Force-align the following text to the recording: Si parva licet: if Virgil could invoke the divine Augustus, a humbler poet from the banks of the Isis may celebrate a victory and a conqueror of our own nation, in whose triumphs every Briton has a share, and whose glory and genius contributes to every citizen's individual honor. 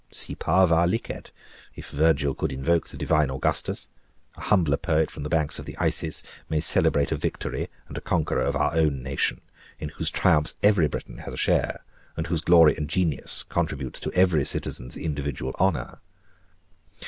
Si 0.11 0.33
parva 0.33 0.87
licet: 0.87 1.29
if 1.75 1.91
Virgil 1.91 2.33
could 2.33 2.51
invoke 2.51 2.87
the 2.87 2.97
divine 2.97 3.29
Augustus, 3.29 3.87
a 4.35 4.41
humbler 4.41 4.77
poet 4.77 5.11
from 5.11 5.21
the 5.21 5.29
banks 5.29 5.59
of 5.59 5.67
the 5.67 5.77
Isis 5.77 6.23
may 6.49 6.59
celebrate 6.59 7.11
a 7.11 7.15
victory 7.15 7.69
and 7.87 7.95
a 7.95 8.01
conqueror 8.01 8.41
of 8.41 8.55
our 8.55 8.73
own 8.73 9.03
nation, 9.03 9.41
in 9.77 9.89
whose 9.89 10.09
triumphs 10.09 10.55
every 10.63 10.87
Briton 10.87 11.19
has 11.19 11.35
a 11.35 11.37
share, 11.37 11.83
and 12.17 12.25
whose 12.25 12.41
glory 12.41 12.75
and 12.75 12.89
genius 12.89 13.43
contributes 13.43 13.99
to 13.99 14.11
every 14.13 14.43
citizen's 14.43 14.97
individual 14.97 15.53
honor. 15.59 15.99